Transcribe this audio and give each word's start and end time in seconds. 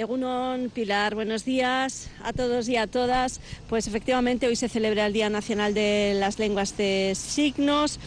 Egunon, 0.00 0.70
Pilar, 0.70 1.14
buenos 1.14 1.44
días 1.44 2.08
a 2.24 2.32
todos 2.32 2.70
y 2.70 2.76
a 2.76 2.86
todas. 2.86 3.42
Pues 3.68 3.86
efectivamente 3.86 4.46
hoy 4.46 4.56
se 4.56 4.70
celebra 4.70 5.04
el 5.04 5.12
Día 5.12 5.28
Nacional 5.28 5.74
de 5.74 6.14
las 6.16 6.38
Lenguas 6.38 6.74
de 6.78 7.12
Signos 7.14 8.00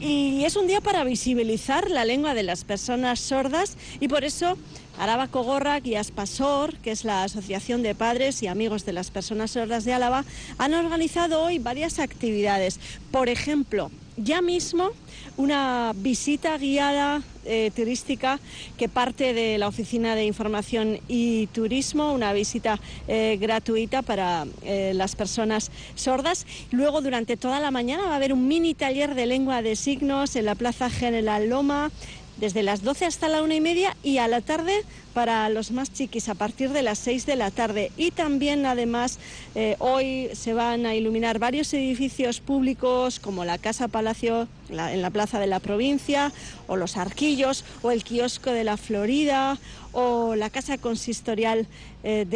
y 0.00 0.42
es 0.46 0.56
un 0.56 0.66
día 0.66 0.80
para 0.80 1.04
visibilizar 1.04 1.90
la 1.90 2.06
lengua 2.06 2.32
de 2.32 2.44
las 2.44 2.64
personas 2.64 3.20
sordas 3.20 3.76
y 4.00 4.08
por 4.08 4.24
eso 4.24 4.56
Araba 4.98 5.28
Cogorrak 5.28 5.86
y 5.86 5.96
Aspasor, 5.96 6.78
que 6.78 6.92
es 6.92 7.04
la 7.04 7.24
Asociación 7.24 7.82
de 7.82 7.94
Padres 7.94 8.42
y 8.42 8.46
Amigos 8.46 8.86
de 8.86 8.94
las 8.94 9.10
Personas 9.10 9.50
Sordas 9.50 9.84
de 9.84 9.92
Álava, 9.92 10.24
han 10.56 10.72
organizado 10.72 11.42
hoy 11.42 11.58
varias 11.58 11.98
actividades. 11.98 12.80
Por 13.10 13.28
ejemplo, 13.28 13.90
ya 14.16 14.40
mismo 14.40 14.92
una 15.36 15.92
visita 15.94 16.56
guiada 16.56 17.22
eh, 17.44 17.70
turística 17.74 18.40
que 18.78 18.88
parte 18.88 19.34
de 19.34 19.58
la 19.58 19.68
Oficina 19.68 20.14
de 20.14 20.24
Información 20.24 20.98
y 21.08 21.46
Turismo, 21.48 22.12
una 22.12 22.32
visita 22.32 22.80
eh, 23.08 23.38
gratuita 23.40 24.02
para 24.02 24.46
eh, 24.62 24.92
las 24.94 25.16
personas 25.16 25.70
sordas. 25.94 26.46
Luego, 26.70 27.00
durante 27.00 27.36
toda 27.36 27.60
la 27.60 27.70
mañana 27.70 28.04
va 28.04 28.12
a 28.12 28.16
haber 28.16 28.32
un 28.32 28.48
mini 28.48 28.74
taller 28.74 29.14
de 29.14 29.26
lengua 29.26 29.62
de 29.62 29.76
signos 29.76 30.36
en 30.36 30.46
la 30.46 30.54
Plaza 30.54 30.90
General 30.90 31.48
Loma 31.48 31.90
desde 32.36 32.62
las 32.62 32.82
12 32.82 33.06
hasta 33.06 33.28
la 33.28 33.42
una 33.42 33.54
y 33.54 33.60
media 33.60 33.96
y 34.02 34.18
a 34.18 34.28
la 34.28 34.40
tarde 34.40 34.82
para 35.14 35.48
los 35.48 35.70
más 35.70 35.92
chiquis 35.92 36.28
a 36.28 36.34
partir 36.34 36.70
de 36.70 36.82
las 36.82 36.98
6 36.98 37.24
de 37.24 37.36
la 37.36 37.50
tarde. 37.50 37.92
Y 37.96 38.10
también, 38.10 38.66
además, 38.66 39.18
eh, 39.54 39.76
hoy 39.78 40.28
se 40.34 40.52
van 40.52 40.84
a 40.84 40.94
iluminar 40.94 41.38
varios 41.38 41.72
edificios 41.72 42.40
públicos 42.40 43.20
como 43.20 43.44
la 43.44 43.58
Casa 43.58 43.88
Palacio 43.88 44.48
en 44.68 45.02
la 45.02 45.10
Plaza 45.10 45.38
de 45.38 45.46
la 45.46 45.60
Provincia, 45.60 46.32
o 46.66 46.76
los 46.76 46.96
Arquillos, 46.96 47.64
o 47.82 47.90
el 47.90 48.02
Kiosco 48.02 48.50
de 48.50 48.64
la 48.64 48.76
Florida, 48.76 49.58
o 49.92 50.34
la 50.34 50.50
Casa 50.50 50.76
Consistorial 50.76 51.66
eh, 52.02 52.26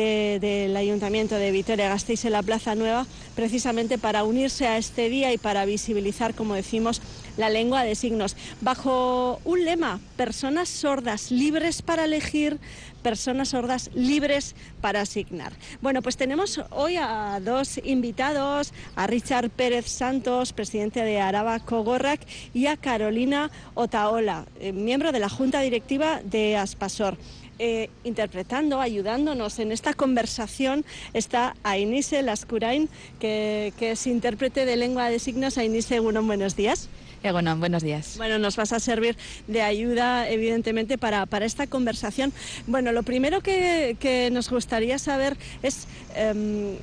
del 0.41 0.77
Ayuntamiento 0.77 1.35
de 1.35 1.51
Vitoria-Gasteiz 1.51 2.25
en 2.25 2.33
la 2.33 2.43
Plaza 2.43 2.75
Nueva, 2.75 3.07
precisamente 3.35 3.99
para 3.99 4.25
unirse 4.25 4.67
a 4.67 4.79
este 4.79 5.09
día 5.09 5.33
y 5.33 5.39
para 5.39 5.65
visibilizar, 5.65 6.35
como 6.35 6.55
decimos, 6.55 7.03
la 7.37 7.51
lengua 7.51 7.83
de 7.83 7.95
signos. 7.95 8.37
Bajo 8.61 9.41
un 9.45 9.65
lema, 9.65 10.01
personas 10.17 10.69
sordas 10.69 11.31
libres 11.31 11.83
para 11.83 12.05
elegir, 12.05 12.59
personas 13.03 13.51
sordas 13.51 13.91
libres 13.95 14.55
para 14.81 15.01
asignar. 15.01 15.53
Bueno, 15.81 16.03
pues 16.03 16.17
tenemos 16.17 16.61
hoy 16.71 16.97
a 16.97 17.41
dos 17.43 17.81
invitados, 17.85 18.73
a 18.97 19.07
Richard 19.07 19.51
Pérez 19.51 19.87
Santos, 19.87 20.53
presidente 20.53 21.03
de 21.03 21.21
Araba 21.21 21.61
Cogorrac, 21.61 22.21
y 22.55 22.67
a 22.67 22.77
Carolina 22.77 23.51
Otaola, 23.75 24.47
eh, 24.61 24.73
miembro 24.73 25.13
de 25.13 25.21
la 25.21 25.29
Junta 25.29 25.61
Directiva 25.61 26.21
de 26.25 26.57
Aspasor. 26.57 27.17
Eh, 27.61 27.91
interpretando, 28.05 28.81
ayudándonos 28.81 29.59
en 29.59 29.73
esta 29.73 29.93
conversación 29.93 30.85
está 31.13 31.57
Ainise 31.65 32.23
Lascurain, 32.23 32.89
que, 33.19 33.73
que 33.77 33.91
es 33.93 34.07
intérprete 34.07 34.65
de 34.65 34.77
lengua 34.77 35.11
de 35.11 35.19
signos. 35.19 35.59
Ainise, 35.59 35.99
bueno, 35.99 36.23
buenos 36.23 36.55
días. 36.55 36.89
Bueno, 37.23 37.57
buenos 37.57 37.83
días. 37.83 38.17
Bueno, 38.17 38.39
nos 38.39 38.57
vas 38.57 38.73
a 38.73 38.81
servir 38.81 39.17
de 39.47 39.63
ayuda, 39.63 40.29
evidentemente, 40.29 40.99
para, 40.99 41.27
esta 41.43 41.67
conversación. 41.67 42.33
Bueno, 42.67 42.93
lo 42.93 43.03
primero 43.03 43.41
que, 43.41 44.29
nos 44.33 44.51
gustaría 44.51 44.99
saber 44.99 45.37
es 45.63 45.87
em, 46.15 46.77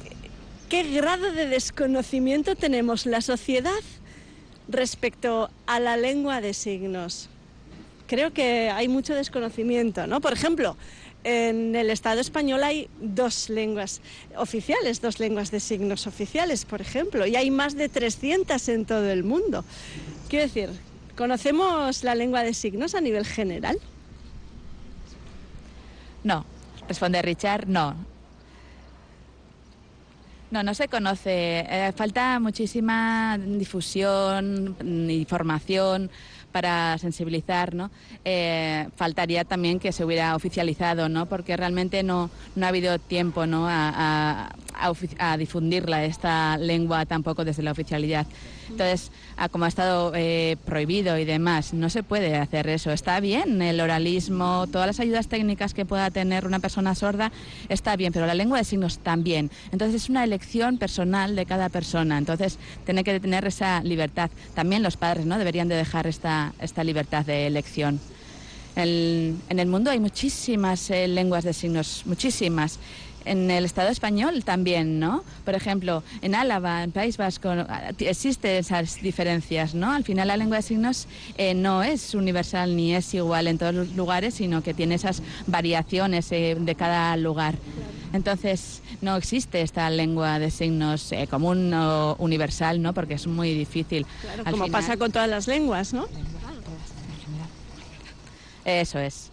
qué 0.70 0.84
grado 0.92 1.32
de 1.32 1.48
desconocimiento 1.48 2.56
tenemos 2.56 3.06
la 3.06 3.22
sociedad 3.22 3.72
respecto 4.68 5.50
a 5.68 5.80
la 5.80 5.98
lengua 5.98 6.42
de 6.42 6.54
signos. 6.54 7.30
Creo 8.08 8.34
que 8.34 8.70
hay 8.70 8.88
mucho 8.88 9.16
desconocimiento, 9.16 10.06
¿no? 10.06 10.22
Por 10.22 10.34
ejemplo, 10.34 10.78
en 11.24 11.76
el 11.76 11.90
Estado 11.90 12.22
español 12.22 12.64
hay 12.64 12.88
dos 13.02 13.50
lenguas 13.50 14.00
oficiales, 14.38 15.02
dos 15.02 15.20
lenguas 15.20 15.50
de 15.50 15.60
signos 15.60 16.06
oficiales, 16.06 16.66
por 16.66 16.82
ejemplo, 16.82 17.26
y 17.26 17.36
hay 17.36 17.50
más 17.50 17.76
de 17.76 17.90
300 17.90 18.70
en 18.70 18.86
todo 18.86 19.10
el 19.10 19.24
mundo. 19.24 19.66
Quiero 20.30 20.46
decir, 20.46 20.70
¿conocemos 21.16 22.04
la 22.04 22.16
lengua 22.16 22.44
de 22.44 22.54
signos 22.54 22.96
a 22.96 23.02
nivel 23.02 23.26
general? 23.26 23.78
No, 26.24 26.46
responde 26.88 27.22
Richard, 27.22 27.68
no. 27.68 27.96
No, 30.52 30.64
no 30.64 30.74
se 30.74 30.88
conoce. 30.88 31.66
Eh, 31.68 31.92
falta 31.96 32.40
muchísima 32.40 33.38
difusión, 33.38 34.76
información 35.10 36.10
para 36.52 36.98
sensibilizar, 36.98 37.76
¿no? 37.76 37.92
Eh, 38.24 38.88
faltaría 38.96 39.44
también 39.44 39.78
que 39.78 39.92
se 39.92 40.06
hubiera 40.06 40.36
oficializado, 40.38 41.10
¿no? 41.10 41.26
Porque 41.26 41.58
realmente 41.58 42.02
no, 42.02 42.30
no 42.56 42.66
ha 42.66 42.70
habido 42.70 42.98
tiempo, 42.98 43.46
¿no? 43.46 43.68
A, 43.68 44.56
a, 45.20 45.38
difundirla, 45.38 46.06
esta 46.06 46.58
lengua 46.58 47.06
tampoco 47.06 47.44
desde 47.44 47.62
la 47.62 47.72
oficialidad. 47.72 48.26
Entonces, 48.70 49.12
como 49.52 49.66
ha 49.66 49.68
estado 49.68 50.12
eh, 50.16 50.58
prohibido 50.66 51.18
y 51.18 51.26
demás, 51.26 51.74
no 51.74 51.90
se 51.90 52.04
puede 52.04 52.36
hacer 52.36 52.68
eso. 52.68 52.92
Está 52.92 53.20
bien 53.20 53.62
el 53.62 53.80
oralismo, 53.82 54.68
todas 54.72 54.88
las 54.88 55.00
ayudas 55.00 55.28
técnicas 55.28 55.74
que 55.74 55.86
pueda 55.86 56.10
tener 56.12 56.46
una 56.46 56.60
persona 56.60 56.96
sorda, 56.96 57.32
está 57.70 57.96
bien, 57.96 58.14
pero 58.14 58.26
la 58.26 58.34
lengua 58.34 58.58
de 58.58 58.64
signos 58.64 59.00
también. 59.00 59.52
Entonces, 59.72 60.04
es 60.04 60.10
una 60.10 60.24
elección 60.24 60.78
personal 60.78 61.36
de 61.36 61.46
cada 61.46 61.70
persona. 61.70 62.18
Entonces, 62.18 62.58
tiene 62.86 63.04
que 63.04 63.20
tener 63.20 63.46
esa 63.46 63.84
libertad. 63.84 64.30
También 64.54 64.84
los 64.84 64.98
padres, 64.98 65.26
¿no? 65.26 65.38
Deberían 65.38 65.68
de 65.68 65.76
dejar 65.76 66.08
esta, 66.08 66.54
esta 66.60 66.84
libertad 66.84 67.26
de 67.26 67.48
elección. 67.48 68.00
en 68.76 69.40
el 69.48 69.68
mundo 69.68 69.90
hay 69.90 70.00
muchísimas 70.00 70.90
eh, 70.90 71.08
lenguas 71.08 71.44
de 71.46 71.54
signos, 71.54 72.04
muchísimas 72.06 72.80
en 73.26 73.52
el 73.52 73.66
Estado 73.66 73.90
español 73.90 74.44
también, 74.44 75.00
¿no? 75.00 75.24
Por 75.44 75.56
ejemplo, 75.56 76.04
en 76.22 76.36
Álava, 76.36 76.84
en 76.84 76.92
País 76.92 77.18
Vasco, 77.18 77.52
existen 78.00 78.58
esas 78.58 79.02
diferencias, 79.02 79.74
¿no? 79.74 79.92
Al 79.92 80.04
final 80.04 80.28
la 80.28 80.38
lengua 80.38 80.58
de 80.58 80.64
signos 80.64 81.08
eh, 81.38 81.54
no 81.54 81.84
es 81.84 82.14
universal 82.14 82.76
ni 82.76 82.96
es 82.96 83.14
igual 83.14 83.48
en 83.48 83.58
todos 83.58 83.74
los 83.74 83.96
lugares, 83.96 84.36
sino 84.36 84.62
que 84.64 84.74
tiene 84.74 84.96
esas 84.96 85.22
variaciones 85.48 86.32
eh, 86.32 86.56
de 86.60 86.76
cada 86.76 87.18
lugar. 87.18 87.56
Entonces, 88.14 88.82
no 89.02 89.18
existe 89.18 89.62
esta 89.62 89.90
lengua 89.90 90.40
de 90.40 90.50
signos 90.50 91.12
eh, 91.12 91.28
común 91.28 91.74
o 91.74 92.16
universal, 92.20 92.82
¿no? 92.82 92.94
Porque 92.94 93.16
es 93.16 93.28
muy 93.28 93.54
difícil. 93.54 94.06
Claro, 94.22 94.44
como 94.50 94.68
pasa 94.70 94.96
con 94.98 95.12
todas 95.12 95.30
las 95.30 95.48
lenguas, 95.48 95.94
¿no? 95.94 96.06
Eso 98.64 99.00
es. 99.00 99.32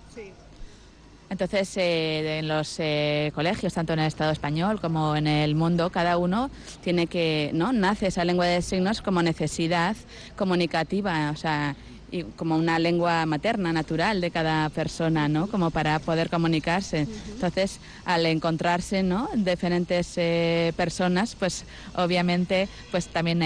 Entonces, 1.33 1.75
eh, 1.79 2.41
en 2.41 2.49
los 2.49 2.75
eh, 2.79 3.33
colegios, 3.35 3.73
tanto 3.73 3.95
en 3.95 4.01
el 4.01 4.07
Estado 4.07 4.33
español 4.33 4.83
como 4.83 5.17
en 5.17 5.27
el 5.27 5.55
mundo, 5.55 5.89
cada 5.89 6.19
uno 6.19 6.51
tiene 6.85 7.07
que, 7.07 7.51
¿no? 7.55 7.73
Nace 7.73 8.09
esa 8.09 8.23
lengua 8.27 8.45
de 8.45 8.61
signos 8.61 9.01
como 9.01 9.23
necesidad 9.23 9.97
comunicativa, 10.37 11.31
o 11.31 11.37
sea, 11.37 11.75
y 12.11 12.25
como 12.25 12.57
una 12.57 12.79
lengua 12.79 13.25
materna, 13.25 13.73
natural 13.73 14.21
de 14.21 14.31
cada 14.31 14.69
persona, 14.69 15.27
¿no? 15.27 15.47
Como 15.47 15.71
para 15.71 16.01
poder 16.01 16.29
comunicarse. 16.29 17.09
Entonces, 17.33 17.81
al 18.05 18.27
encontrarse, 18.27 19.03
¿no? 19.03 19.31
Diferentes 19.35 20.13
eh, 20.19 20.75
personas, 20.77 21.35
pues 21.35 21.65
obviamente, 21.95 22.69
pues 22.91 23.09
también 23.09 23.39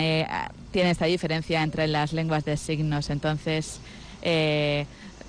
tiene 0.72 0.90
esta 0.90 1.04
diferencia 1.04 1.62
entre 1.62 1.86
las 1.86 2.12
lenguas 2.12 2.44
de 2.44 2.56
signos. 2.56 3.10
Entonces, 3.10 3.78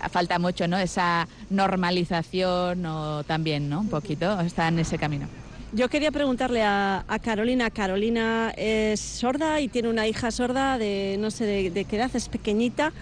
falta 0.10 0.40
mucho, 0.40 0.68
¿no? 0.68 0.78
Esa 0.78 1.28
normalización 1.50 2.86
o 2.86 3.24
también, 3.24 3.70
¿no? 3.70 3.82
Un 3.82 3.90
poquito, 3.90 4.40
está 4.42 4.68
en 4.68 4.80
ese 4.80 4.98
camino. 4.98 5.28
Yo 5.74 5.90
quería 5.90 6.12
preguntarle 6.12 6.64
a, 6.64 7.04
Carolina. 7.22 7.70
Carolina 7.70 8.54
es 8.56 9.02
sorda 9.02 9.60
y 9.60 9.68
tiene 9.68 9.90
una 9.90 10.08
hija 10.08 10.32
sorda 10.32 10.78
de 10.78 11.18
no 11.20 11.30
sé 11.30 11.46
de, 11.46 11.86
qué 11.86 11.96
edad, 11.98 12.10
es 12.14 12.30
pequeñita. 12.30 12.94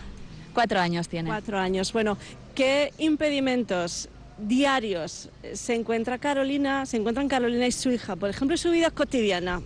Cuatro 0.53 0.79
años 0.79 1.07
tiene. 1.07 1.29
Cuatro 1.29 1.59
años. 1.59 1.94
Bueno, 1.94 2.17
¿qué 2.56 2.91
impedimentos 2.97 4.09
diarios 4.38 5.29
se 5.53 5.75
encuentra 5.75 6.17
Carolina, 6.17 6.86
se 6.86 6.98
encuentran 6.98 7.30
Carolina 7.30 7.68
y 7.68 7.71
su 7.71 7.91
hija, 7.91 8.15
por 8.18 8.30
ejemplo, 8.30 8.56
en 8.56 8.57
su 8.57 8.71
vida 8.71 8.89
cotidiana. 8.89 9.62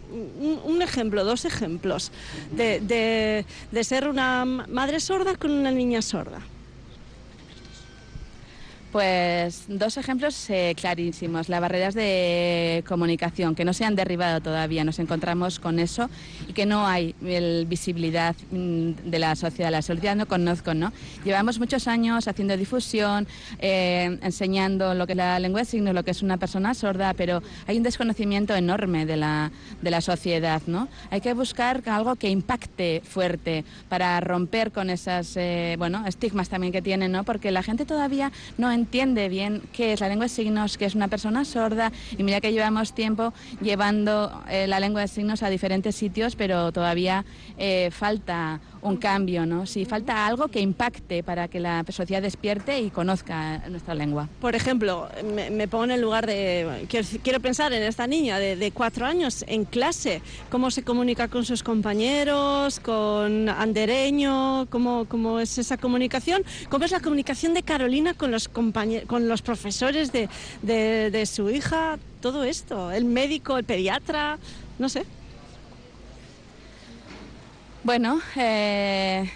Un, 0.66 0.82
ejemplo, 0.82 1.24
dos 1.24 1.46
ejemplos 1.46 2.12
de 2.52 3.46
ser 3.82 4.10
una 4.10 4.46
madre 4.46 5.00
sorda 5.00 5.36
con 5.36 5.52
una 5.52 5.72
niña 5.72 6.02
sorda. 6.02 6.42
Pues 8.92 9.66
dos 9.68 9.98
ejemplos 9.98 10.50
eh, 10.50 10.74
clarísimos. 10.76 11.48
Las 11.48 11.62
barreras 11.62 11.94
de 11.94 12.84
comunicación 12.88 13.54
que 13.54 13.64
no 13.64 13.72
se 13.74 13.86
han 13.86 13.96
derribado 13.96 14.42
todavía. 14.42 14.84
Nos 14.84 14.98
encontramos 14.98 15.60
con 15.60 15.78
eso 15.78 16.10
y 16.48 16.54
que 16.54 16.66
no 16.66 16.88
hay 16.88 17.14
visibilidad 17.68 18.36
mm, 18.50 18.92
de 19.06 19.20
la 19.20 19.36
sociedad. 19.36 19.70
La 19.70 19.84
sociedad 19.84 20.16
no 20.16 20.26
conozco, 20.26 20.74
¿no? 20.74 20.92
Llevamos 21.24 21.60
muchos 21.60 21.88
años 21.88 22.28
haciendo 22.28 22.58
difusión, 22.58 23.28
eh, 23.60 24.18
enseñando 24.24 24.96
lo 24.96 25.06
que 25.06 25.14
es 25.14 25.18
la 25.18 25.38
lengua 25.38 25.62
de 25.62 25.66
signos, 25.66 25.94
lo 25.94 26.04
que 26.04 26.12
es 26.12 26.24
una 26.24 26.38
persona 26.38 26.74
sorda, 26.74 27.14
pero 27.14 27.44
hay 27.68 27.78
un 27.78 27.84
desconocimiento 27.84 28.56
enorme 28.56 29.06
de 29.06 29.18
la, 29.18 29.52
de 29.84 29.92
la 29.92 30.02
sociedad, 30.02 30.64
¿no? 30.66 30.88
Hay 31.12 31.22
que 31.22 31.36
buscar 31.36 31.84
algo 31.86 32.16
que 32.16 32.30
impacte 32.30 33.04
fuerte 33.06 33.66
para 33.88 34.20
romper 34.20 34.72
con 34.72 34.90
esas, 34.90 35.38
eh, 35.38 35.76
bueno, 35.78 36.08
estigmas 36.08 36.50
también 36.50 36.74
que 36.74 36.82
tienen, 36.82 37.12
¿no? 37.12 37.24
Porque 37.24 37.52
la 37.52 37.62
gente 37.62 37.86
todavía 37.86 38.32
no 38.58 38.79
entiende 38.80 39.30
bien 39.30 39.62
qué 39.74 39.94
es 39.94 40.00
la 40.00 40.08
lengua 40.08 40.26
de 40.26 40.30
signos, 40.30 40.78
que 40.78 40.86
es 40.86 40.96
una 40.96 41.08
persona 41.08 41.46
sorda 41.46 41.92
y 42.18 42.24
mira 42.24 42.42
que 42.42 42.52
llevamos 42.52 42.94
tiempo 42.94 43.34
llevando 43.62 44.44
eh, 44.50 44.68
la 44.68 44.80
lengua 44.80 45.02
de 45.02 45.08
signos 45.08 45.44
a 45.44 45.50
diferentes 45.50 45.96
sitios, 45.96 46.36
pero 46.36 46.72
todavía 46.72 47.26
eh, 47.58 47.90
falta 47.92 48.60
un 48.82 48.98
cambio, 48.98 49.46
¿no? 49.46 49.66
Si 49.66 49.86
falta 49.86 50.26
algo 50.26 50.48
que 50.48 50.60
impacte 50.60 51.24
para 51.24 51.48
que 51.48 51.60
la 51.60 51.84
sociedad 51.90 52.22
despierte 52.22 52.80
y 52.80 52.90
conozca 52.90 53.60
nuestra 53.70 53.94
lengua. 53.94 54.30
Por 54.40 54.56
ejemplo, 54.56 55.10
me, 55.52 55.68
pongo 55.68 55.86
en 55.86 55.92
el 55.92 56.02
lugar 56.02 56.26
de, 56.26 56.88
quiero, 57.24 57.40
pensar 57.40 57.74
en 57.74 57.84
esta 57.84 58.08
niña 58.08 58.40
de, 58.40 58.72
cuatro 58.72 59.06
años 59.06 59.44
en 59.48 59.66
clase, 59.66 60.22
cómo 60.50 60.72
se 60.72 60.84
comunica 60.84 61.28
con 61.28 61.46
sus 61.46 61.64
compañeros, 61.64 62.80
con 62.80 63.50
andereño, 63.50 64.68
cómo, 64.70 65.06
cómo 65.06 65.40
es 65.40 65.58
esa 65.58 65.78
comunicación, 65.78 66.44
cómo 66.70 66.86
es 66.86 66.92
la 66.92 67.00
comunicación 67.00 67.54
de 67.54 67.64
Carolina 67.64 68.14
con 68.14 68.32
los, 68.32 68.48
con 68.48 69.28
los 69.28 69.42
profesores 69.42 70.12
de, 70.12 70.30
de 70.62 71.26
su 71.26 71.50
hija, 71.50 71.98
todo 72.22 72.44
esto, 72.44 72.92
el 72.92 73.06
médico, 73.06 73.58
el 73.58 73.64
pediatra, 73.64 74.38
no 74.78 74.90
sé. 74.90 75.06
Bueno, 77.82 78.20
eh, 78.36 79.32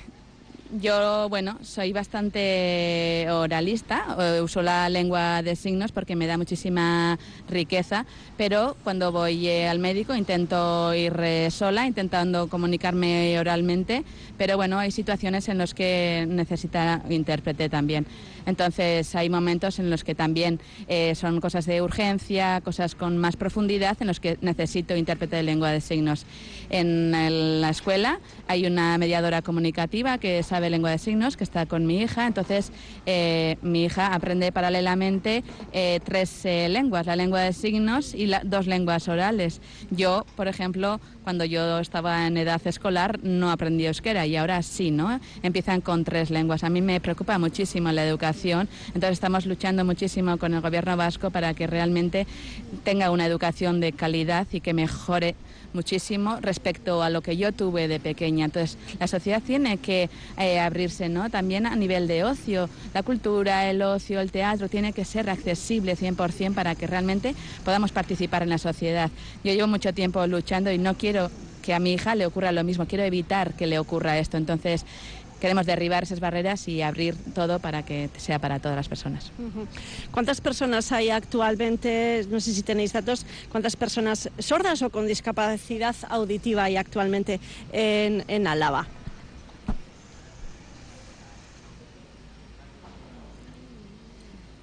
yo, 0.79 1.29
bueno, 1.29 1.57
soy 1.61 1.93
bastante 1.93 3.27
oralista, 3.29 4.15
eh, 4.19 4.41
uso 4.41 4.61
la 4.61 4.89
lengua 4.89 5.41
de 5.41 5.55
signos 5.55 5.91
porque 5.91 6.15
me 6.15 6.27
da 6.27 6.37
muchísima 6.37 7.17
riqueza, 7.49 8.05
pero 8.37 8.75
cuando 8.83 9.11
voy 9.11 9.47
eh, 9.47 9.67
al 9.67 9.79
médico 9.79 10.15
intento 10.15 10.93
ir 10.93 11.13
sola, 11.51 11.85
intentando 11.85 12.47
comunicarme 12.47 13.39
oralmente, 13.39 14.03
pero 14.37 14.57
bueno, 14.57 14.79
hay 14.79 14.91
situaciones 14.91 15.47
en 15.49 15.57
las 15.57 15.73
que 15.73 16.25
necesita 16.27 17.01
intérprete 17.09 17.69
también. 17.69 18.05
Entonces 18.45 19.15
hay 19.15 19.29
momentos 19.29 19.79
en 19.79 19.89
los 19.89 20.03
que 20.03 20.15
también 20.15 20.59
eh, 20.87 21.15
son 21.15 21.39
cosas 21.39 21.65
de 21.65 21.81
urgencia, 21.81 22.61
cosas 22.61 22.95
con 22.95 23.17
más 23.17 23.35
profundidad, 23.35 23.97
en 24.01 24.07
los 24.07 24.19
que 24.19 24.37
necesito 24.41 24.95
intérprete 24.95 25.37
de 25.37 25.43
lengua 25.43 25.71
de 25.71 25.81
signos. 25.81 26.25
En 26.69 27.11
la 27.61 27.69
escuela 27.69 28.19
hay 28.47 28.65
una 28.65 28.97
mediadora 28.97 29.41
comunicativa 29.41 30.17
que 30.17 30.43
sabe 30.43 30.62
lengua 30.69 30.91
de 30.91 30.97
signos, 30.97 31.37
que 31.37 31.43
está 31.43 31.65
con 31.65 31.85
mi 31.85 32.01
hija. 32.01 32.27
Entonces 32.27 32.71
eh, 33.05 33.57
mi 33.61 33.85
hija 33.85 34.13
aprende 34.13 34.51
paralelamente 34.51 35.43
eh, 35.71 35.99
tres 36.03 36.43
lenguas, 36.45 37.05
la 37.05 37.15
lengua 37.15 37.41
de 37.41 37.53
signos 37.53 38.13
y 38.13 38.31
dos 38.43 38.67
lenguas 38.67 39.07
orales. 39.07 39.61
Yo, 39.91 40.25
por 40.35 40.47
ejemplo, 40.47 40.99
cuando 41.23 41.45
yo 41.45 41.79
estaba 41.79 42.27
en 42.27 42.37
edad 42.37 42.61
escolar 42.65 43.19
no 43.23 43.51
aprendí 43.51 43.85
euskera 43.85 44.25
y 44.25 44.35
ahora 44.35 44.61
sí, 44.61 44.91
¿no? 44.91 45.19
Empiezan 45.41 45.81
con 45.81 46.03
tres 46.03 46.29
lenguas. 46.29 46.63
A 46.63 46.69
mí 46.69 46.81
me 46.81 46.99
preocupa 46.99 47.37
muchísimo 47.39 47.91
la 47.91 48.05
educación, 48.05 48.67
entonces 48.87 49.11
estamos 49.11 49.45
luchando 49.45 49.85
muchísimo 49.85 50.37
con 50.37 50.53
el 50.53 50.61
gobierno 50.61 50.97
vasco 50.97 51.31
para 51.31 51.53
que 51.53 51.67
realmente 51.67 52.27
tenga 52.83 53.11
una 53.11 53.25
educación 53.25 53.79
de 53.79 53.93
calidad 53.93 54.47
y 54.51 54.61
que 54.61 54.73
mejore 54.73 55.35
muchísimo 55.73 56.37
respecto 56.41 57.01
a 57.03 57.09
lo 57.09 57.21
que 57.21 57.37
yo 57.37 57.51
tuve 57.51 57.87
de 57.87 57.99
pequeña. 57.99 58.45
Entonces, 58.45 58.77
la 58.99 59.07
sociedad 59.07 59.41
tiene 59.41 59.77
que 59.77 60.09
eh, 60.37 60.59
abrirse, 60.59 61.09
¿no? 61.09 61.29
También 61.29 61.65
a 61.65 61.75
nivel 61.75 62.07
de 62.07 62.23
ocio. 62.23 62.69
La 62.93 63.03
cultura, 63.03 63.69
el 63.69 63.81
ocio, 63.81 64.19
el 64.19 64.31
teatro 64.31 64.69
tiene 64.69 64.93
que 64.93 65.05
ser 65.05 65.29
accesible 65.29 65.97
100% 65.97 66.53
para 66.53 66.75
que 66.75 66.87
realmente 66.87 67.35
podamos 67.63 67.91
participar 67.91 68.43
en 68.43 68.49
la 68.49 68.57
sociedad. 68.57 69.09
Yo 69.43 69.53
llevo 69.53 69.67
mucho 69.67 69.93
tiempo 69.93 70.25
luchando 70.27 70.71
y 70.71 70.77
no 70.77 70.95
quiero 70.95 71.29
que 71.63 71.73
a 71.73 71.79
mi 71.79 71.93
hija 71.93 72.13
le 72.13 72.25
ocurra 72.25 72.51
lo 72.51 72.63
mismo, 72.63 72.85
quiero 72.85 73.03
evitar 73.05 73.53
que 73.53 73.65
le 73.65 73.79
ocurra 73.79 74.19
esto. 74.19 74.37
Entonces, 74.37 74.85
queremos 75.43 75.65
derribar 75.65 76.03
esas 76.03 76.21
barreras 76.21 76.69
y 76.69 76.81
abrir 76.81 77.17
todo 77.35 77.59
para 77.59 77.83
que 77.83 78.09
sea 78.15 78.39
para 78.39 78.59
todas 78.59 78.77
las 78.77 78.87
personas. 78.87 79.29
¿Cuántas 80.09 80.39
personas 80.39 80.89
hay 80.93 81.09
actualmente, 81.09 82.25
no 82.29 82.39
sé 82.39 82.53
si 82.53 82.63
tenéis 82.63 82.93
datos, 82.93 83.25
cuántas 83.51 83.75
personas 83.75 84.29
sordas 84.39 84.81
o 84.83 84.89
con 84.89 85.05
discapacidad 85.05 85.97
auditiva 86.07 86.63
hay 86.63 86.77
actualmente 86.77 87.41
en, 87.73 88.23
en 88.29 88.47
Álava? 88.47 88.87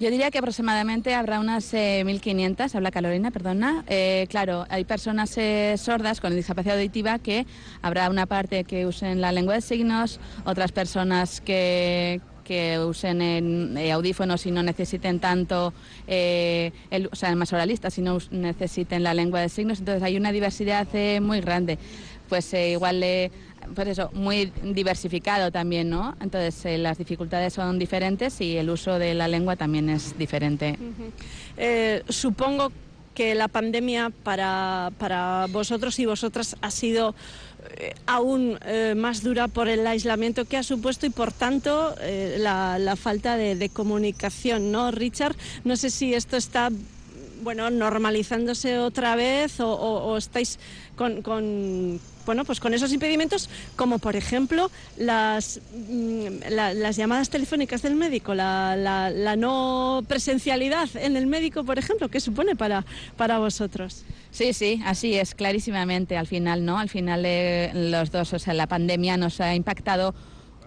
Yo 0.01 0.09
diría 0.09 0.31
que 0.31 0.39
aproximadamente 0.39 1.13
habrá 1.13 1.39
unas 1.39 1.75
1.500, 1.75 2.73
eh, 2.73 2.77
habla 2.77 2.89
Carolina, 2.89 3.29
perdona. 3.29 3.83
Eh, 3.85 4.25
claro, 4.31 4.65
hay 4.69 4.83
personas 4.83 5.37
eh, 5.37 5.75
sordas 5.77 6.19
con 6.19 6.35
discapacidad 6.35 6.75
auditiva 6.77 7.19
que 7.19 7.45
habrá 7.83 8.09
una 8.09 8.25
parte 8.25 8.63
que 8.63 8.87
usen 8.87 9.21
la 9.21 9.31
lengua 9.31 9.53
de 9.53 9.61
signos, 9.61 10.19
otras 10.43 10.71
personas 10.71 11.39
que, 11.39 12.19
usen 12.83 13.77
audífonos 13.93 14.45
y 14.45 14.51
no 14.51 14.61
necesiten 14.61 15.21
tanto, 15.21 15.73
el, 16.05 17.07
o 17.09 17.15
sea, 17.15 17.33
más 17.33 17.53
oralistas 17.53 17.97
y 17.97 18.01
no 18.01 18.17
necesiten 18.29 19.03
la 19.03 19.13
lengua 19.13 19.39
de 19.39 19.47
signos. 19.47 19.79
Entonces 19.79 20.03
hay 20.03 20.17
una 20.17 20.33
diversidad 20.33 20.85
muy 21.21 21.39
grande. 21.39 21.77
Pues 22.27 22.53
igual 22.53 23.05
pues 23.73 23.87
eso, 23.87 24.09
muy 24.13 24.51
diversificado 24.63 25.51
también, 25.51 25.89
¿no? 25.89 26.15
Entonces 26.21 26.65
eh, 26.65 26.77
las 26.77 26.97
dificultades 26.97 27.53
son 27.53 27.79
diferentes 27.79 28.39
y 28.41 28.57
el 28.57 28.69
uso 28.69 28.99
de 28.99 29.13
la 29.13 29.27
lengua 29.27 29.55
también 29.55 29.89
es 29.89 30.17
diferente. 30.17 30.77
Eh, 31.57 32.03
supongo 32.09 32.71
que 33.13 33.35
la 33.35 33.47
pandemia 33.47 34.11
para, 34.23 34.91
para, 34.97 35.47
vosotros 35.51 35.99
y 35.99 36.05
vosotras 36.05 36.55
ha 36.61 36.71
sido 36.71 37.13
eh, 37.77 37.93
aún 38.05 38.57
más 38.95 39.21
dura 39.21 39.47
por 39.47 39.67
el 39.67 39.85
aislamiento 39.85 40.45
que 40.45 40.57
ha 40.57 40.63
supuesto 40.63 41.05
y 41.05 41.09
por 41.09 41.33
tanto 41.33 41.93
la, 42.37 42.79
la, 42.79 42.95
falta 42.95 43.35
de, 43.35 43.69
comunicación, 43.69 44.71
¿no, 44.71 44.91
Richard? 44.91 45.35
No 45.65 45.75
sé 45.75 45.89
si 45.89 46.13
esto 46.13 46.37
está 46.37 46.69
bueno, 47.41 47.69
normalizándose 47.69 48.77
otra 48.77 49.15
vez 49.15 49.59
o, 49.59 50.17
estáis 50.17 50.59
con, 50.95 51.99
bueno, 52.25 52.45
pues 52.45 52.59
con 52.59 52.73
esos 52.73 52.93
impedimentos, 52.93 53.49
como 53.75 53.99
por 53.99 54.15
ejemplo 54.15 54.69
las, 54.97 55.59
mm, 55.89 56.27
las 56.49 56.95
llamadas 56.95 57.29
telefónicas 57.29 57.81
del 57.81 57.95
médico, 57.95 58.33
la, 58.35 58.75
la, 58.75 59.35
no 59.35 60.03
presencialidad 60.07 60.89
en 60.95 61.17
el 61.17 61.27
médico, 61.27 61.63
por 61.63 61.79
ejemplo, 61.79 62.09
¿qué 62.09 62.19
supone 62.19 62.55
para, 62.55 62.85
para 63.17 63.39
vosotros? 63.39 64.03
Sí, 64.31 64.53
sí, 64.53 64.81
así 64.85 65.15
es, 65.15 65.35
clarísimamente. 65.35 66.17
Al 66.17 66.27
final, 66.27 66.63
¿no? 66.63 66.79
Al 66.79 66.89
final 66.89 67.23
eh, 67.25 67.71
los 67.73 68.11
dos, 68.11 68.31
o 68.33 68.39
sea, 68.39 68.53
la 68.53 68.67
pandemia 68.67 69.17
nos 69.17 69.41
ha 69.41 69.55
impactado 69.55 70.13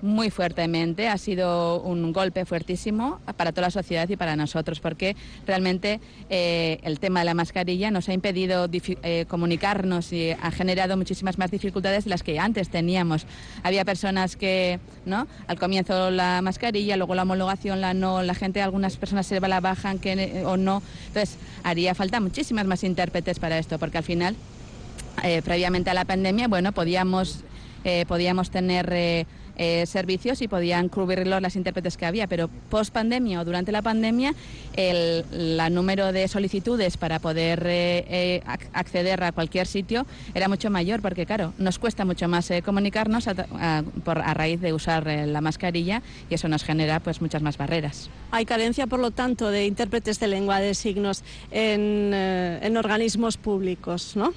muy 0.05 0.31
fuertemente, 0.31 1.09
ha 1.09 1.17
sido 1.17 1.81
un 1.81 2.13
golpe 2.13 2.45
fuertísimo 2.45 3.21
para 3.39 3.53
toda 3.53 3.69
la 3.69 3.71
sociedad 3.71 4.07
y 4.07 4.17
para 4.17 4.37
nosotros, 4.37 4.79
porque 4.79 5.17
realmente 5.47 5.99
eh, 6.29 6.79
el 6.83 7.01
tema 7.01 7.21
de 7.21 7.25
la 7.25 7.33
mascarilla 7.33 7.91
nos 7.91 8.11
ha 8.11 8.13
impedido 8.13 8.69
eh, 8.71 9.25
comunicarnos 9.27 10.13
y 10.13 10.33
ha 10.33 10.51
generado 10.51 10.99
muchísimas 10.99 11.39
más 11.39 11.51
dificultades 11.51 12.05
de 12.05 12.11
las 12.11 12.23
que 12.23 12.39
antes 12.39 12.69
teníamos. 12.69 13.27
Había 13.63 13.87
personas 13.87 14.37
que, 14.37 14.79
¿no? 15.07 15.27
Al 15.47 15.59
comienzo 15.59 16.11
la 16.11 16.43
mascarilla, 16.43 16.99
luego 16.99 17.15
la 17.15 17.23
homologación, 17.23 17.81
la 17.81 17.95
no, 17.95 18.23
la 18.23 18.35
gente, 18.35 18.61
algunas 18.61 18.99
personas 18.99 19.27
se 19.27 19.41
la 19.41 19.61
bajan 19.61 19.99
que, 19.99 20.43
o 20.45 20.59
no. 20.59 20.83
Entonces, 21.09 21.39
haría 21.63 21.95
falta 21.95 22.21
muchísimas 22.21 22.67
más 22.67 22.85
intérpretes 22.85 23.39
para 23.39 23.59
esto, 23.59 23.79
porque 23.79 23.97
al 23.97 24.05
final, 24.05 24.37
eh, 25.23 25.41
previamente 25.43 25.89
a 25.89 25.95
la 25.95 26.05
pandemia, 26.05 26.47
bueno, 26.47 26.73
podíamos, 26.73 27.43
podíamos 28.07 28.51
tener 28.51 29.27
eh, 29.57 29.87
servicios 29.87 30.43
y 30.43 30.49
podían 30.49 30.89
cubrirlos 30.89 31.41
las 31.41 31.57
intérpretes 31.57 31.97
que 31.97 32.07
había, 32.07 32.27
pero 32.27 32.49
post 32.71 32.93
pandemia 32.93 33.41
o 33.41 33.45
durante 33.45 33.73
la 33.73 33.83
pandemia 33.83 34.35
el 34.75 35.25
número 35.71 36.13
de 36.13 36.27
solicitudes 36.29 36.97
para 36.97 37.19
poder 37.21 37.65
eh, 37.67 38.05
eh, 38.09 38.43
acceder 38.73 39.23
a 39.23 39.33
cualquier 39.33 39.67
sitio 39.67 40.07
era 40.35 40.49
mucho 40.49 40.71
mayor 40.71 41.01
porque 41.01 41.27
claro, 41.27 41.53
nos 41.59 41.79
cuesta 41.79 42.05
mucho 42.05 42.29
más 42.29 42.51
comunicarnos 42.65 43.29
a, 43.29 43.85
por, 44.05 44.19
a 44.19 44.35
raíz 44.35 44.61
de 44.61 44.73
usar 44.73 45.07
la 45.07 45.41
mascarilla 45.41 46.03
y 46.29 46.35
eso 46.35 46.49
nos 46.49 46.65
genera 46.65 47.01
pues 47.01 47.21
muchas 47.21 47.43
más 47.43 47.57
barreras. 47.57 48.11
Hay 48.31 48.45
carencia, 48.47 48.87
por 48.87 49.01
lo 49.01 49.11
tanto, 49.11 49.51
de 49.51 49.67
intérpretes 49.67 50.19
de 50.19 50.29
lengua 50.29 50.61
de 50.61 50.75
signos 50.75 51.23
en, 51.51 52.13
en 52.13 52.77
organismos 52.77 53.37
públicos, 53.37 54.17
¿no? 54.17 54.33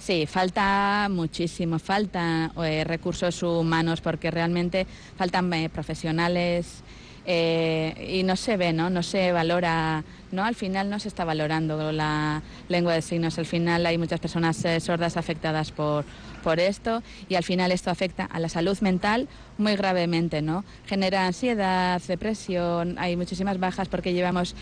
Sí, 0.00 0.24
falta 0.24 1.08
muchísimo, 1.10 1.78
falta 1.78 2.50
eh, 2.64 2.84
recursos 2.84 3.42
humanos 3.42 4.00
porque 4.00 4.30
realmente 4.30 4.86
faltan 5.18 5.52
eh, 5.52 5.68
profesionales 5.68 6.82
eh, 7.26 8.08
y 8.10 8.22
no 8.22 8.34
se 8.34 8.56
ve, 8.56 8.72
¿no? 8.72 8.88
No 8.88 9.02
se 9.02 9.30
valora, 9.30 10.02
¿no? 10.32 10.42
Al 10.42 10.54
final 10.54 10.88
no 10.88 10.98
se 10.98 11.08
está 11.08 11.26
valorando 11.26 11.92
la 11.92 12.40
lengua 12.68 12.94
de 12.94 13.02
signos. 13.02 13.38
Al 13.38 13.44
final 13.44 13.84
hay 13.84 13.98
muchas 13.98 14.20
personas 14.20 14.64
sordas 14.82 15.18
afectadas 15.18 15.70
por, 15.70 16.06
por 16.42 16.60
esto 16.60 17.02
y 17.28 17.34
al 17.34 17.44
final 17.44 17.70
esto 17.70 17.90
afecta 17.90 18.24
a 18.24 18.40
la 18.40 18.48
salud 18.48 18.78
mental 18.80 19.28
muy 19.58 19.76
gravemente, 19.76 20.40
¿no? 20.40 20.64
Genera 20.86 21.26
ansiedad, 21.26 22.00
depresión, 22.08 22.98
hay 22.98 23.16
muchísimas 23.16 23.60
bajas 23.60 23.86
porque 23.88 24.14
llevamos 24.14 24.56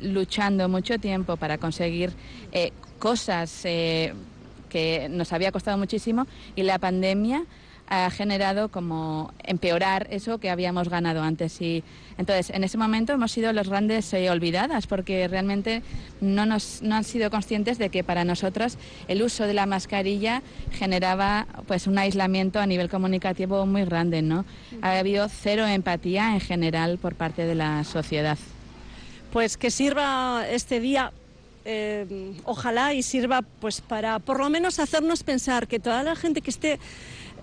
luchando 0.00 0.68
mucho 0.68 1.00
tiempo 1.00 1.36
para 1.36 1.58
conseguir 1.58 2.12
cosas 3.00 3.66
que 4.66 5.08
nos 5.08 5.32
había 5.32 5.52
costado 5.52 5.78
muchísimo 5.78 6.26
y 6.54 6.62
la 6.62 6.78
pandemia 6.78 7.44
ha 7.88 8.10
generado 8.10 8.68
como 8.68 9.32
empeorar 9.44 10.08
eso 10.10 10.38
que 10.38 10.50
habíamos 10.50 10.88
ganado 10.88 11.22
antes. 11.22 11.60
Y 11.60 11.84
entonces, 12.18 12.50
en 12.50 12.64
ese 12.64 12.78
momento 12.78 13.12
hemos 13.12 13.32
sido 13.32 13.52
los 13.52 13.68
grandes 13.68 14.12
eh, 14.12 14.30
olvidadas 14.30 14.86
porque 14.86 15.28
realmente 15.28 15.82
no, 16.20 16.46
nos, 16.46 16.82
no 16.82 16.96
han 16.96 17.04
sido 17.04 17.30
conscientes 17.30 17.78
de 17.78 17.90
que 17.90 18.02
para 18.02 18.24
nosotros 18.24 18.78
el 19.08 19.22
uso 19.22 19.46
de 19.46 19.54
la 19.54 19.66
mascarilla 19.66 20.42
generaba 20.72 21.46
pues 21.66 21.86
un 21.86 21.98
aislamiento 21.98 22.58
a 22.58 22.66
nivel 22.66 22.88
comunicativo 22.88 23.66
muy 23.66 23.84
grande, 23.84 24.22
¿no? 24.22 24.44
Ha 24.82 24.98
habido 24.98 25.28
cero 25.28 25.66
empatía 25.66 26.34
en 26.34 26.40
general 26.40 26.98
por 26.98 27.14
parte 27.14 27.46
de 27.46 27.54
la 27.54 27.84
sociedad. 27.84 28.38
Pues 29.32 29.56
que 29.56 29.70
sirva 29.70 30.44
este 30.48 30.80
día 30.80 31.12
eh, 31.66 32.32
ojalá 32.44 32.94
y 32.94 33.02
sirva 33.02 33.42
pues 33.42 33.80
para 33.80 34.18
por 34.20 34.38
lo 34.38 34.48
menos 34.48 34.78
hacernos 34.78 35.22
pensar 35.22 35.66
que 35.66 35.78
toda 35.78 36.02
la 36.02 36.14
gente 36.16 36.40
que 36.40 36.50
esté 36.50 36.78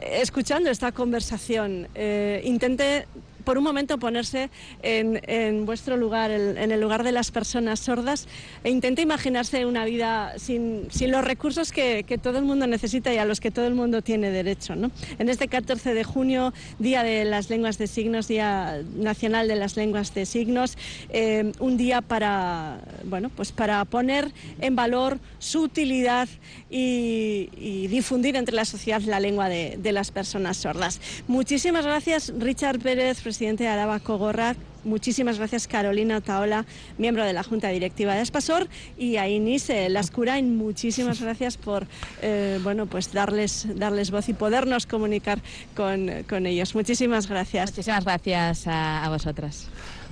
escuchando 0.02 0.70
esta 0.70 0.92
conversación 0.92 1.88
eh, 1.94 2.42
intente 2.44 3.08
por 3.44 3.58
un 3.58 3.64
momento 3.64 3.98
ponerse 3.98 4.50
en, 4.82 5.66
vuestro 5.66 5.98
lugar, 5.98 6.32
en 6.32 6.72
el 6.72 6.80
lugar 6.80 7.04
de 7.04 7.12
las 7.12 7.32
personas 7.32 7.80
sordas 7.80 8.28
e 8.64 8.70
intente 8.70 9.02
imaginarse 9.02 9.66
una 9.66 9.86
vida 9.86 10.34
sin, 10.38 10.88
los 11.08 11.24
recursos 11.24 11.72
que, 11.72 12.04
todo 12.22 12.38
el 12.38 12.46
mundo 12.46 12.68
necesita 12.68 13.14
y 13.14 13.18
a 13.18 13.26
los 13.26 13.40
que 13.40 13.52
todo 13.52 13.66
el 13.68 13.74
mundo 13.74 14.02
tiene 14.02 14.30
derecho. 14.30 14.74
En 14.74 15.30
este 15.30 15.48
14 15.48 15.94
de 15.94 16.04
junio, 16.04 16.54
Día 16.80 17.04
de 17.04 17.26
las 17.26 17.50
Lenguas 17.50 17.78
de 17.78 17.88
Signos, 17.88 18.28
Día 18.28 18.82
Nacional 18.96 19.48
de 19.48 19.56
las 19.56 19.76
Lenguas 19.76 20.14
de 20.14 20.26
Signos, 20.26 20.78
eh, 21.10 21.52
un 21.60 21.78
día 21.78 22.02
para, 22.02 22.80
bueno, 23.04 23.30
pues 23.30 23.52
para 23.52 23.84
poner 23.86 24.32
en 24.62 24.76
valor 24.76 25.20
su 25.40 25.62
utilidad 25.62 26.28
y, 26.70 27.88
difundir 27.88 28.36
entre 28.36 28.56
la 28.56 28.66
sociedad 28.66 29.02
la 29.02 29.20
lengua 29.20 29.50
de 29.50 29.92
las 29.92 30.12
personas 30.12 30.58
sordas. 30.58 31.00
Muchísimas 31.28 31.86
gracias, 31.86 32.34
Richard 32.38 32.80
Pérez, 32.80 33.22
presidente 33.34 33.64
de 33.64 33.70
Araba 33.70 34.00
Cogorra. 34.00 34.56
Muchísimas 34.84 35.40
gracias 35.40 35.68
Carolina 35.68 36.22
Taola, 36.22 36.68
miembro 37.00 37.26
de 37.26 37.34
la 37.34 37.42
Junta 37.42 37.70
Directiva 37.70 38.14
de 38.14 38.22
Espasor, 38.22 38.68
y 38.96 39.16
a 39.16 39.28
Inés 39.28 39.72
eh, 39.72 39.90
Lascurain, 39.90 40.56
muchísimas 40.56 41.20
gracias 41.20 41.58
por 41.58 41.88
eh, 42.22 42.60
bueno, 42.62 42.86
pues 42.86 43.12
darles, 43.12 43.66
darles 43.76 44.12
voz 44.12 44.30
y 44.30 44.34
podernos 44.34 44.86
comunicar 44.86 45.40
con, 45.76 46.46
ellos. 46.46 46.76
Muchísimas 46.76 47.28
gracias. 47.28 47.72
Muchísimas 47.72 48.06
gracias 48.06 48.68
a, 48.68 49.04
a 49.04 49.10
vosotras. 49.10 49.68